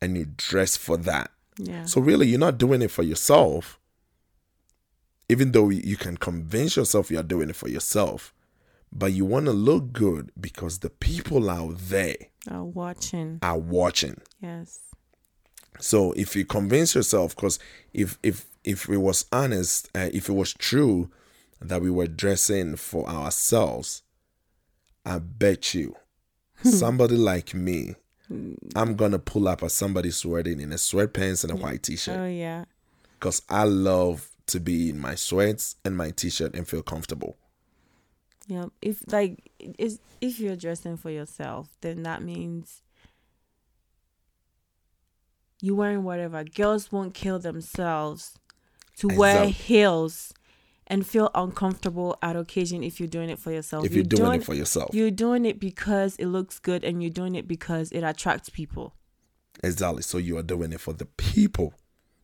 [0.00, 1.30] and you dress for that.
[1.58, 3.78] yeah, So really, you're not doing it for yourself.
[5.30, 8.34] Even though you can convince yourself you're doing it for yourself,
[8.92, 12.14] but you want to look good because the people out there
[12.50, 13.38] are watching.
[13.42, 14.20] are watching.
[14.40, 14.80] Yes,
[15.80, 17.58] So if you convince yourself, because
[17.92, 21.10] if if if it was honest, uh, if it was true
[21.60, 24.02] that we were dressing for ourselves,
[25.04, 25.96] I bet you
[26.62, 27.96] somebody like me,
[28.74, 32.26] I'm gonna pull up at somebody's wedding in a sweatpants and a white t-shirt oh
[32.26, 32.64] yeah,
[33.18, 37.36] because I love to be in my sweats and my t-shirt and feel comfortable.
[38.46, 38.66] yeah.
[38.80, 42.82] If like is if you're dressing for yourself, then that means
[45.64, 46.44] you wearing whatever.
[46.44, 48.38] Girls won't kill themselves
[48.98, 50.32] to wear heels
[50.86, 53.86] and feel uncomfortable at occasion if you're doing it for yourself.
[53.86, 57.10] If you're doing it for yourself, You're doing it because it looks good and you're
[57.10, 58.94] doing it because it attracts people.
[59.62, 60.02] Exactly.
[60.02, 61.72] So you are doing it for the people,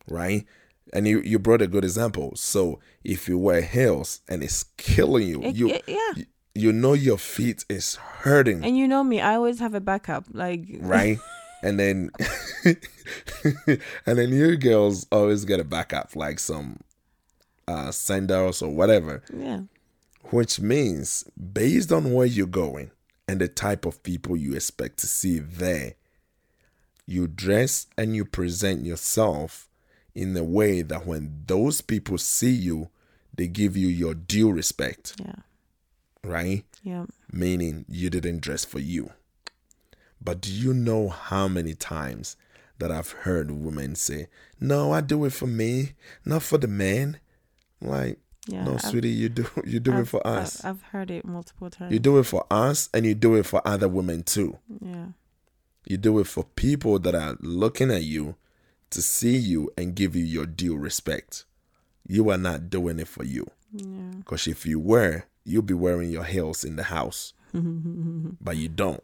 [0.07, 0.45] right?
[0.93, 2.33] And you, you brought a good example.
[2.35, 6.11] So if you wear heels and it's killing you, It- you it- yeah.
[6.17, 9.81] you, you know your feet is hurting, And you know me, I always have a
[9.81, 10.25] backup.
[10.31, 11.17] Like right?
[11.63, 12.09] and then
[14.05, 16.79] and then you girls always get a backup, like some
[17.67, 19.23] uh sandals or whatever.
[19.35, 19.61] yeah.
[20.31, 22.91] Which means based on where you're going
[23.27, 25.95] and the type of people you expect to see there,
[27.05, 29.67] you dress and you present yourself
[30.13, 32.89] in a way that when those people see you,
[33.35, 35.35] they give you your due respect, Yeah.
[36.23, 36.65] right?
[36.83, 37.05] Yeah.
[37.31, 39.11] Meaning you didn't dress for you.
[40.23, 42.35] But do you know how many times
[42.77, 44.27] that I've heard women say,
[44.59, 45.93] No, I do it for me,
[46.25, 47.19] not for the man?
[47.81, 48.63] Like, Yeah.
[48.63, 50.63] no, I've- sweetie, you do you do it I've- for I've- us.
[50.65, 51.91] I've heard it multiple times.
[51.93, 54.57] You do it for us and you do it for other women too.
[54.79, 55.07] Yeah.
[55.85, 58.35] You do it for people that are looking at you
[58.91, 61.45] to see you and give you your due respect.
[62.07, 63.47] You are not doing it for you.
[63.73, 64.11] Yeah.
[64.19, 67.33] Because if you were, you'd be wearing your heels in the house.
[67.53, 69.03] but you don't.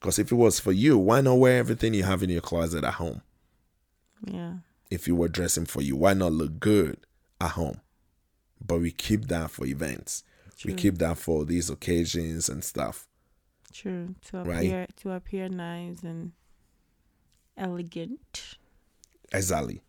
[0.00, 2.84] Because if it was for you, why not wear everything you have in your closet
[2.84, 3.22] at home?
[4.24, 4.54] Yeah.
[4.90, 6.98] If you were dressing for you, why not look good
[7.40, 7.80] at home?
[8.64, 10.22] But we keep that for events.
[10.58, 10.72] True.
[10.72, 13.06] We keep that for these occasions and stuff.
[13.72, 14.14] True.
[14.26, 14.58] To Right.
[14.66, 16.32] appear to appear nice and
[17.56, 18.56] elegant.
[19.32, 19.82] Exactly.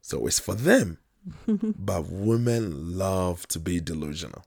[0.00, 0.98] So it's for them.
[1.48, 4.44] but women love to be delusional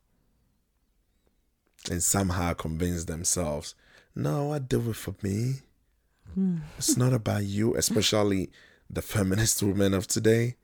[1.91, 3.75] and somehow convince themselves,
[4.15, 5.55] no, I do it for me.
[6.33, 6.57] Hmm.
[6.77, 8.51] It's not about you, especially
[8.89, 10.55] the feminist women of today.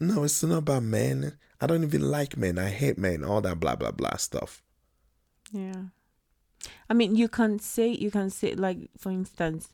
[0.00, 1.36] No, it's not about men.
[1.60, 2.58] I don't even like men.
[2.58, 3.24] I hate men.
[3.24, 4.62] All that blah blah blah stuff.
[5.52, 5.84] Yeah.
[6.88, 9.72] I mean, you can say, you can say, like, for instance,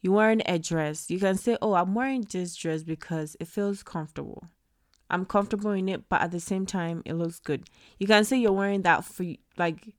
[0.00, 1.10] you're wearing a dress.
[1.10, 4.44] You can say, oh, I'm wearing this dress because it feels comfortable.
[5.10, 7.68] I'm comfortable in it, but at the same time, it looks good.
[7.98, 9.24] You can say you're wearing that for,
[9.56, 9.94] like,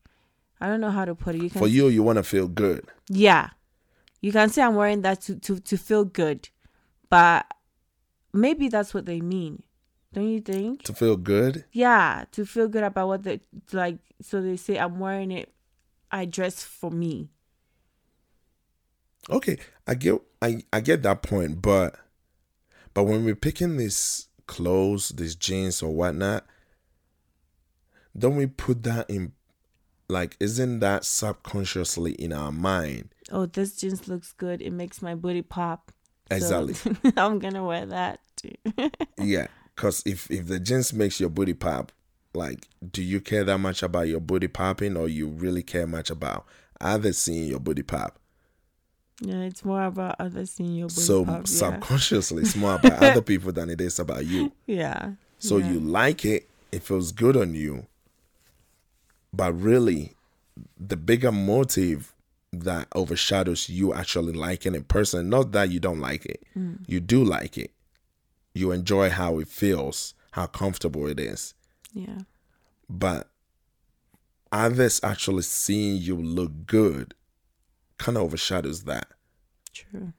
[0.60, 1.42] I don't know how to put it.
[1.42, 2.86] You can For you, you want to feel good.
[3.10, 3.50] Yeah.
[4.22, 6.50] You can say I'm wearing that to, to, to feel good.
[7.10, 7.46] But
[8.34, 9.64] maybe that's what they mean.
[10.14, 10.84] Don't you think?
[10.84, 13.42] To feel good, Yeah, to feel good about what they
[13.74, 15.54] like so they say I'm wearing it
[16.10, 17.32] I dress for me.
[19.30, 21.98] Okay, I get I, I get that point, but
[22.94, 26.46] but when we're picking these clothes, these jeans or whatnot,
[28.18, 29.34] don't we put that in
[30.08, 33.10] like isn't that subconsciously in our mind?
[33.32, 34.62] Oh, this jeans looks good.
[34.62, 35.92] It makes my booty pop.
[36.30, 37.14] So Exactly.
[37.18, 38.56] I'm gonna wear that too.
[39.18, 41.92] Yeah, because if if the jeans makes your booty pop,
[42.34, 46.10] like, do you care that much about your booty popping, or you really care much
[46.10, 46.46] about
[46.82, 48.20] others seeing your booty pop?
[49.22, 51.38] yeah, it's more about others seeing your booty so pop.
[51.38, 51.44] Yeah.
[51.46, 54.52] subconsciously, it's more about other people than it is about you.
[54.66, 55.12] yeah.
[55.40, 55.72] So yeah.
[55.72, 57.88] you like it, it feels good on you,
[59.36, 60.14] but really,
[60.78, 62.14] the bigger motive
[62.54, 66.78] that overshadows you actually liking a person, not that you don't like it, Mm.
[66.88, 67.72] you do like it.
[68.54, 71.54] You enjoy how it feels, how comfortable it is.
[71.94, 72.20] Yeah.
[72.90, 73.30] but
[74.52, 77.14] others actually seeing you look good
[77.98, 79.08] kind of overshadows that,
[79.74, 80.14] True.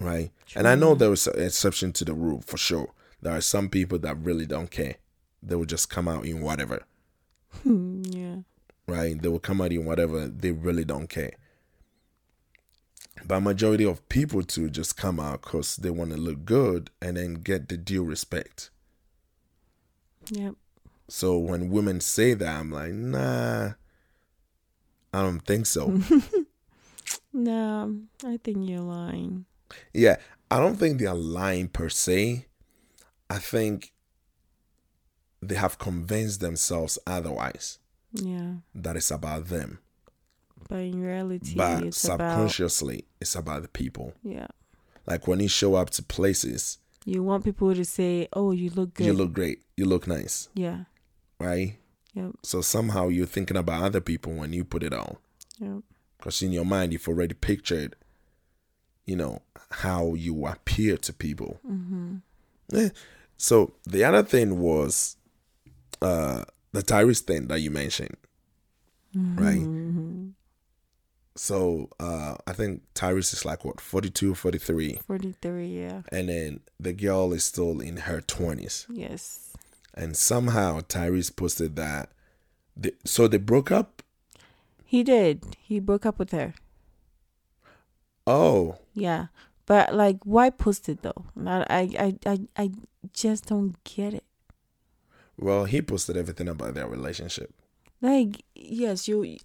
[0.00, 0.30] right?
[0.46, 0.58] True.
[0.60, 2.92] And I know there was an exception to the rule for sure.
[3.20, 4.96] There are some people that really don't care.
[5.42, 6.84] They will just come out in whatever,
[7.64, 8.27] yeah.
[8.88, 9.20] Right?
[9.20, 10.26] They will come out in whatever.
[10.26, 11.32] They really don't care.
[13.24, 17.16] But majority of people too just come out because they want to look good and
[17.16, 18.70] then get the due respect.
[20.30, 20.54] Yep.
[21.08, 23.72] So when women say that, I'm like, nah,
[25.12, 26.00] I don't think so.
[27.32, 29.44] No, I think you're lying.
[29.92, 30.16] Yeah,
[30.50, 32.46] I don't think they're lying per se.
[33.30, 33.92] I think
[35.40, 37.78] they have convinced themselves otherwise
[38.12, 38.54] Yeah.
[38.74, 39.78] That is about them.
[40.68, 44.12] But in reality, But it's about subconsciously, it's about the people.
[44.22, 44.48] yeah.
[45.06, 48.92] Like when you show up to places, You want people to say, "Oh, you look
[48.94, 50.84] good." you look great, you look nice, yeah.
[51.40, 51.78] right?
[52.14, 52.32] Yep.
[52.42, 55.16] So somehow you're thinking about other people when you put it on.
[55.58, 55.82] Yep.
[56.18, 57.94] Because in your mind, you've already pictured,
[59.06, 59.40] you know,
[59.70, 61.60] how you appear to people.
[61.66, 62.16] Mm-hmm.
[62.74, 62.90] Eh,
[63.38, 65.16] So the other thing was
[66.02, 66.44] uh
[66.78, 68.16] the Tyrese thing that you mentioned,
[69.14, 69.58] right?
[69.58, 70.28] Mm-hmm.
[71.36, 75.80] So uh I think Tyrese is like what 42, 43 Forty-three.
[75.82, 76.02] Yeah.
[76.10, 78.86] and then the girl is still in her 20s.
[78.90, 79.52] Yes.
[79.94, 82.10] And somehow Tyrese posted that
[82.76, 84.02] they, so they broke up.
[84.84, 85.56] He did.
[85.58, 86.54] He broke up with her.
[88.26, 89.26] Oh, Yeah.
[89.66, 91.26] But like, why post it though?
[91.36, 92.70] Not, I, I, I, I
[93.12, 94.24] just don't get it.
[95.38, 97.54] Well, he posted everything about their relationship.
[98.00, 99.38] Like, yes, you,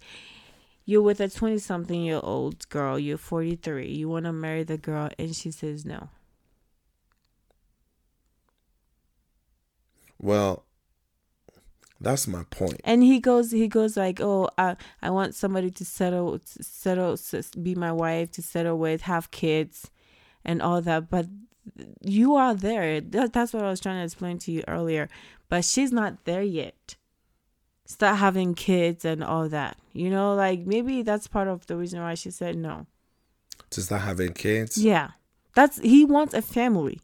[0.84, 2.98] you're with a twenty-something-year-old girl.
[2.98, 3.90] You're forty-three.
[3.90, 6.08] You want to marry the girl, and she says no.
[10.20, 10.64] Well,
[12.00, 12.80] that's my point.
[12.84, 17.16] And he goes, he goes like, oh, I, I want somebody to settle, to settle,
[17.62, 19.90] be my wife, to settle with, have kids,
[20.44, 21.10] and all that.
[21.10, 21.26] But
[22.00, 23.00] you are there.
[23.00, 25.08] That, that's what I was trying to explain to you earlier.
[25.48, 26.96] But she's not there yet.
[27.86, 29.76] Start having kids and all that.
[29.92, 32.86] You know, like maybe that's part of the reason why she said no.
[33.70, 34.78] To start having kids.
[34.78, 35.10] Yeah,
[35.54, 37.00] that's he wants a family.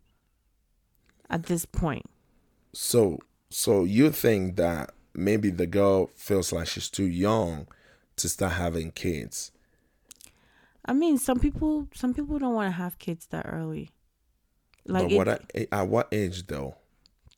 [1.32, 2.06] At this point,
[2.72, 3.20] So,
[3.50, 7.68] so you think that maybe the girl feels like she's too young
[8.16, 9.52] to start having kids?
[10.84, 13.90] I mean, some people, some people don't want to have kids that early.
[14.90, 16.76] Like but it- what I, at what age though?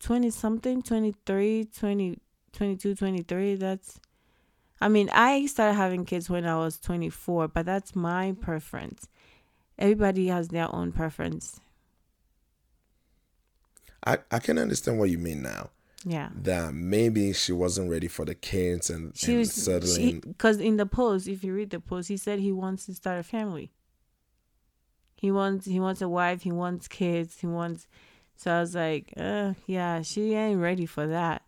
[0.00, 2.18] 20 something 23 20
[2.52, 4.00] 22 23 that's
[4.80, 9.06] i mean i started having kids when i was 24 but that's my preference
[9.78, 11.60] everybody has their own preference
[14.04, 15.70] I I can understand what you mean now.
[16.04, 20.20] yeah That maybe she wasn't ready for the kids and, she and was settling.
[20.20, 23.20] because in the post if you read the post he said he wants to start
[23.20, 23.70] a family
[25.22, 27.86] he wants he wants a wife he wants kids he wants
[28.36, 31.42] so i was like uh yeah she ain't ready for that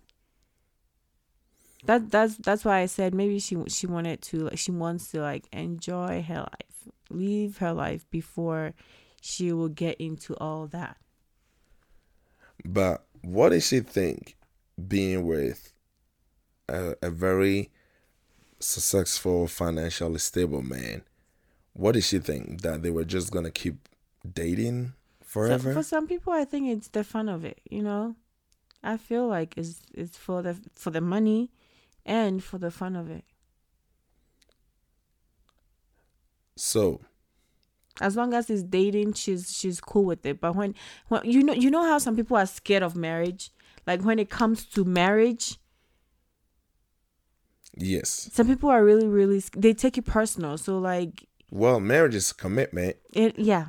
[1.84, 5.20] that that's that's why i said maybe she she wanted to like she wants to
[5.20, 8.74] like enjoy her life live her life before
[9.20, 10.96] she will get into all that
[12.64, 14.36] But what does she think
[14.88, 15.72] being with
[16.68, 17.70] a, a very
[18.60, 21.02] successful, financially stable man?
[21.74, 23.88] What does she think that they were just gonna keep
[24.32, 25.72] dating So forever?
[25.74, 27.60] for some people, I think it's the fun of it.
[27.68, 28.16] You know,
[28.82, 31.50] I feel like it's it's for the for the money,
[32.06, 33.24] and for the fun of it.
[36.56, 37.00] so
[38.00, 40.40] As long as it's dating, she's she's cool with it.
[40.40, 40.74] But when
[41.08, 43.50] when you know you know how some people are scared of marriage.
[43.86, 45.58] Like when it comes to marriage,
[47.76, 50.56] yes, some people are really really they take it personal.
[50.58, 52.96] So like Well, marriage is a commitment.
[53.12, 53.68] It yeah.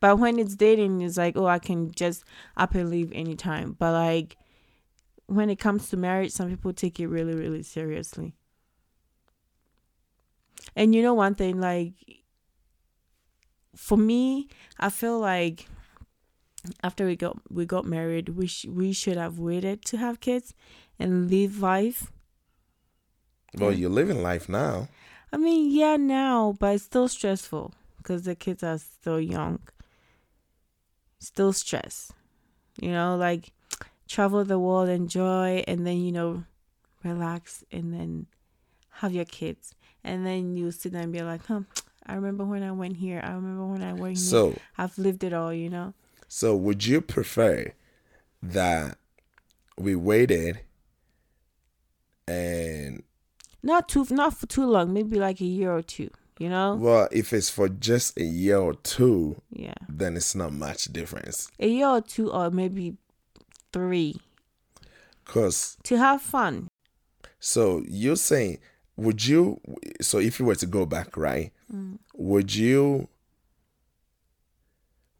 [0.00, 2.24] But when it's dating, it's like, oh, I can just
[2.58, 3.74] up and leave anytime.
[3.78, 4.36] But like
[5.28, 8.34] when it comes to marriage, some people take it really, really seriously.
[10.76, 11.94] And you know one thing, like
[13.74, 15.66] for me, I feel like
[16.82, 20.52] after we got we got married, we sh- we should have waited to have kids
[20.98, 22.12] and live life.
[23.56, 24.88] Well, you're living life now.
[25.32, 29.60] I mean, yeah, now, but it's still stressful because the kids are still young.
[31.18, 32.12] Still stress,
[32.80, 33.52] you know, like
[34.08, 36.44] travel the world, enjoy, and then you know,
[37.04, 38.26] relax, and then
[38.96, 39.74] have your kids,
[40.04, 41.60] and then you sit there and be like, huh.
[42.04, 43.20] I remember when I went here.
[43.22, 44.26] I remember when I went here.
[44.26, 45.94] So I've lived it all, you know.
[46.26, 47.72] So, would you prefer
[48.42, 48.98] that
[49.78, 50.60] we waited
[52.26, 53.04] and
[53.62, 54.92] Not too, not for too long.
[54.92, 56.10] Maybe like a year or two.
[56.38, 56.74] You know.
[56.74, 61.48] well, if it's for just a year or two, Yeah, then it's not much difference.
[61.60, 62.96] a year or two, or maybe
[63.72, 64.16] three
[65.24, 66.68] Cause to have fun.
[67.38, 68.58] so you're saying,
[68.96, 69.60] would you?
[70.00, 71.52] So if you were to go back, right?
[71.72, 71.98] Mm.
[72.16, 73.08] Would you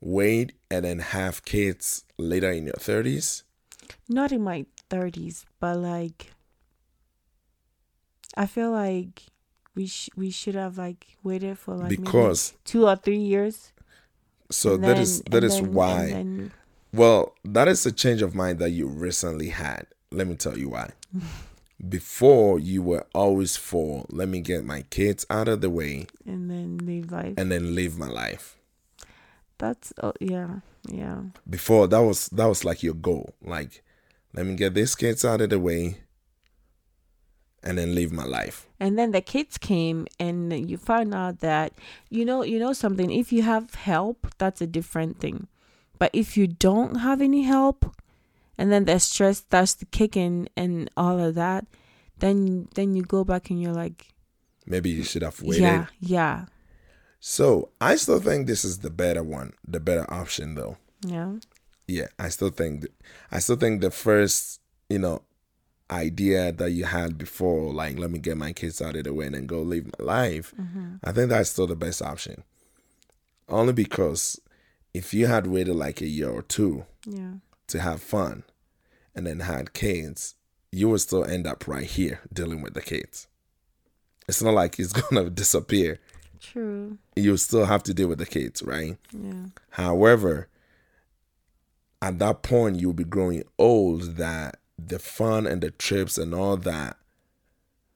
[0.01, 3.45] wait and then have kids later in your thirties?
[4.09, 6.33] Not in my thirties, but like,
[8.37, 9.23] I feel like
[9.75, 13.73] we sh- we should have like waited for like Because two or three years.
[14.51, 16.07] so that then- is that is then- why.
[16.07, 16.53] then-
[16.95, 19.87] Well, that is a change of mind that you recently had.
[20.11, 20.91] Let me tell you why.
[21.89, 26.49] Before you were always for let me get my kids out of the way and
[26.49, 27.35] then live life.
[27.37, 28.57] and then live my life.
[29.59, 31.23] That's oh yeah, yeah.
[31.49, 33.35] Before that was that was like your goal.
[33.43, 33.83] Like
[34.35, 35.99] let me get these kids out of the way
[37.63, 38.67] and then live my life.
[38.81, 41.73] And then the kids came, and you found out that
[42.11, 43.11] you know you know something.
[43.11, 45.47] If you have help, that's a different thing.
[45.99, 47.95] But if you don't have any help,
[48.59, 51.67] and then the stress starts to kick in and all of that,
[52.19, 54.09] then then you go back and you're like,
[54.67, 55.63] Maybe you should have waited.
[55.63, 56.45] yeah, yeah,
[57.21, 60.77] So I still think this is the better one, the better option though.
[61.07, 61.35] yeah,
[61.89, 62.93] yeah i still think th-
[63.33, 65.21] i still think the first you know
[65.93, 69.27] idea that you had before like let me get my kids out of the way
[69.27, 70.95] and then go live my life mm-hmm.
[71.05, 72.43] i think that's still the best option
[73.49, 74.41] only because
[74.95, 77.33] if you had waited like a year or two yeah.
[77.67, 78.43] to have fun
[79.15, 80.35] and then had kids
[80.71, 83.27] you would still end up right here dealing with the kids
[84.29, 85.99] it's not like it's gonna disappear
[86.41, 86.99] True.
[87.15, 89.47] you still have to deal with the kids right Yeah.
[89.71, 90.49] However,
[92.03, 94.59] at that point, you'll be growing old that
[94.89, 96.97] the fun and the trips and all that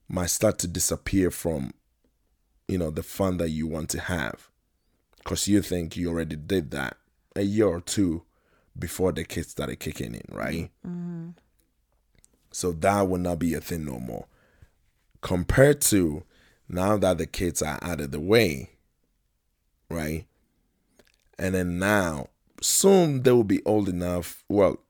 [0.09, 1.73] might start to disappear from,
[2.69, 4.49] you know, the fun that you want to have.
[5.19, 6.97] Because you think you already did that
[7.35, 8.23] a year or two
[8.79, 10.71] before the kids started kicking in, right?
[10.87, 11.31] Mm-hmm.
[12.53, 14.27] So that will not be a thing no more.
[15.21, 16.23] Compared to
[16.69, 18.71] now that the kids are out of the way,
[19.91, 20.27] right?
[21.39, 22.29] And then now,
[22.61, 24.45] soon they will be old enough.
[24.49, 24.81] Well,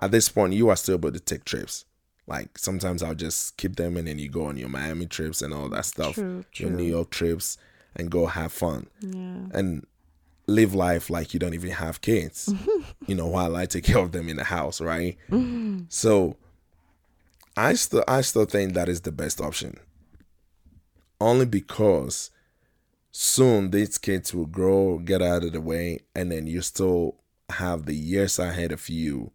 [0.00, 1.84] at this point, you are still able to take trips.
[2.26, 5.54] Like sometimes I'll just keep them and then you go on your Miami trips and
[5.54, 6.70] all that stuff, True, your.
[6.70, 7.56] New York trips,
[7.96, 9.46] and go have fun Yeah.
[9.52, 9.86] and
[10.46, 12.52] live life like you don't even have kids.
[13.06, 15.16] you know, while I take care of them in the house, right?
[15.88, 16.36] So
[17.56, 19.78] I still I still think that is the best option.
[21.20, 22.30] Only because
[23.10, 27.16] soon these kids will grow, get out of the way, and then you still
[27.48, 29.32] have the years ahead of you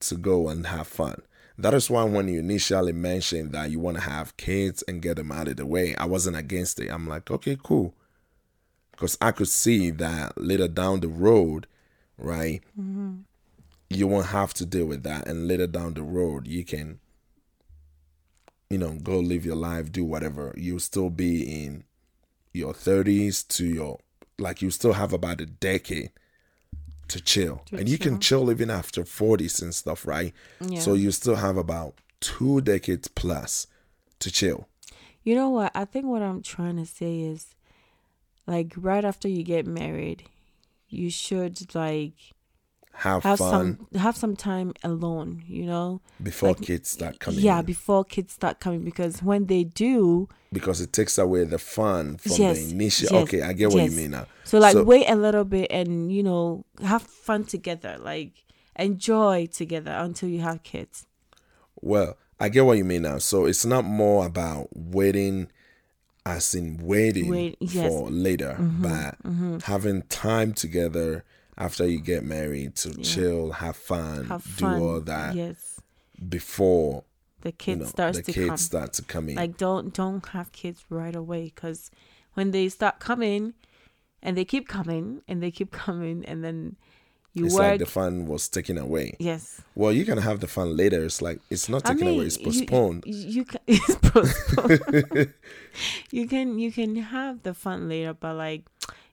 [0.00, 1.22] to go and have fun.
[1.58, 5.16] That is why when you initially mentioned that you want to have kids and get
[5.16, 6.90] them out of the way, I wasn't against it.
[6.90, 7.94] I'm like, okay, cool
[8.96, 11.66] because I could see that later down the road,
[12.16, 12.62] right?
[12.80, 13.16] Mm-hmm.
[13.90, 16.98] You won't have to deal with that, and later down the road, you can,
[18.70, 20.54] you know, go live your life, do whatever.
[20.56, 21.84] You'll still be in
[22.52, 24.00] your thirties to your
[24.38, 26.10] like you still have about a decade
[27.08, 30.32] to chill, To and you can chill even after forties and stuff, right?
[30.60, 30.80] Yeah.
[30.80, 33.66] So you still have about two decades plus
[34.20, 34.68] to chill.
[35.22, 35.72] You know what?
[35.74, 37.54] I think what I'm trying to say is
[38.46, 40.28] like right after you get married,
[40.88, 42.14] you should like
[43.00, 43.50] Have, have fun
[43.90, 46.00] some have some time alone, you know?
[46.22, 47.40] before like, kids start coming.
[47.40, 47.64] yeah, in.
[47.66, 52.32] before kids start coming because when they do, because it takes away the fun from
[52.36, 53.08] Yes, the initial.
[53.12, 53.90] yes, okay, I get what yes.
[53.90, 54.26] you mean now.
[54.44, 58.32] so like So- wait a little bit and you know, have fun together, like
[58.76, 61.06] enjoy together until you have kids.
[61.80, 63.18] Well, I get what you mean now.
[63.18, 65.48] So it's not more about waiting
[66.24, 67.88] as in waiting Wait, yes.
[67.88, 69.62] for later, Mhm, but mhm.
[69.62, 71.24] having time together
[71.58, 73.02] after you get married to Yeah.
[73.02, 74.80] chill, have fun, have do fun.
[74.82, 75.80] all that Yes,
[76.28, 77.04] before
[77.42, 78.56] the you know starts the to kids come.
[78.56, 79.36] start to come in.
[79.36, 81.90] Like don't don't have kids right away because
[82.34, 83.54] when they start coming,
[84.22, 86.76] and they keep coming and they keep coming, and then
[87.32, 87.62] you it's work.
[87.62, 89.14] like the fun was taken away.
[89.18, 91.04] yes, Well, you can have the fun later.
[91.04, 92.26] It's like it's not I taken mean, away.
[92.26, 93.04] It's postponed.
[93.06, 95.34] You, you can it's postponed.
[96.10, 98.64] you can you can have the fun later, but like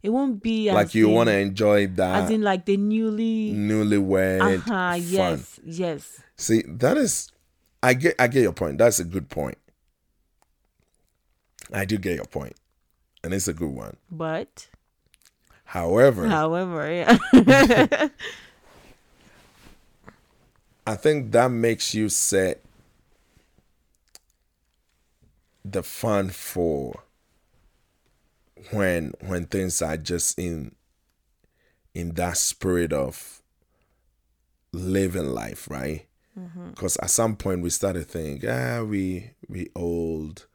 [0.03, 3.51] it won't be as like you want to enjoy that as in like the newly
[3.53, 5.01] newlywed uh huh fun.
[5.01, 7.31] yes yes See, that is,
[7.81, 8.79] I get, I get your point.
[8.79, 9.57] That's a good point.
[11.71, 12.55] I do get your point,
[13.23, 13.95] and it's a good one.
[14.11, 14.67] but
[15.65, 17.17] However, however yeah
[20.85, 22.61] I think that makes you set
[25.63, 27.03] the fun for
[28.71, 30.75] when when things are just in
[31.93, 33.41] in that spirit of
[34.71, 36.07] living life, right?
[36.69, 40.47] Because at some point we started thinking, ah, we we old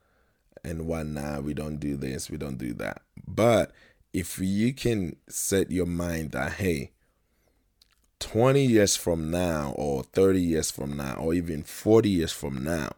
[0.65, 1.45] and whatnot.
[1.45, 3.03] We don't do this, we don't do that.
[3.27, 3.73] But
[4.13, 6.93] if you can set your mind that, hey,
[8.21, 12.91] 20 years from now, or 30 years from now, or even 40 years from now,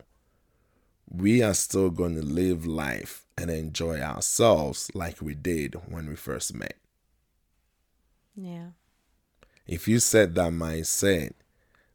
[1.11, 6.15] we are still going to live life and enjoy ourselves like we did when we
[6.17, 6.77] first met.
[8.37, 8.69] yeah
[9.67, 11.33] If you set that mindset,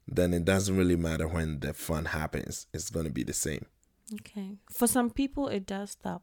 [0.06, 2.66] then it doesn't really matter when the fun happens.
[2.72, 3.66] It's going to be the same.
[4.20, 6.22] okay for some people it does stop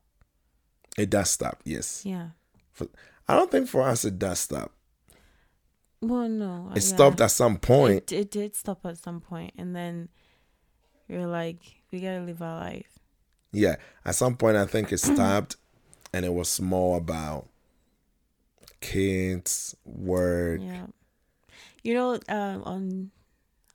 [0.98, 2.06] It does stop, yes.
[2.06, 2.30] yeah
[3.28, 4.72] I don't think for us it does stop.
[6.02, 6.94] well no uh, It yeah.
[6.96, 8.12] stopped at some point.
[8.12, 10.10] it, it did stop at some point and then
[11.08, 13.00] you're like we gotta live our life
[13.52, 15.56] Yeah, at some point I think it stopped,
[16.12, 17.48] and it was more about
[18.82, 20.60] kids, work.
[20.62, 20.88] Yeah.
[21.84, 23.12] You know, um, on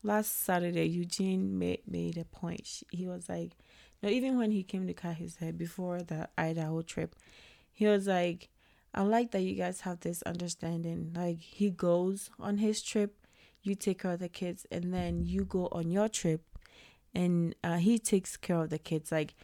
[0.03, 2.83] last Saturday, Eugene made made a point.
[2.91, 3.53] He was like,
[4.03, 7.15] no, even when he came to cut his hair before the Idaho trip,
[7.73, 8.49] he was like,
[8.95, 11.13] I like that you guys have this understanding.
[11.15, 13.15] Like he goes on his trip,
[13.63, 16.43] you take care of the kids, and then you go on your trip,
[17.15, 19.11] and uh, he takes care of the kids.
[19.13, 19.35] Like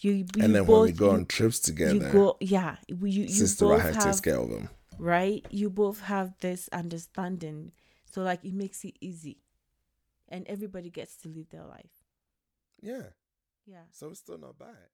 [0.00, 2.96] you, you And then both, when we go on trips together, you go, yeah, you
[3.06, 4.68] you Sister both have takes care of them.
[4.98, 5.44] right?
[5.50, 7.72] You both have this understanding.
[8.04, 9.38] So like it makes it easy.
[10.28, 11.92] And everybody gets to live their life.
[12.80, 13.10] Yeah,
[13.66, 13.84] Yeah.
[13.90, 14.88] so it's still not bad.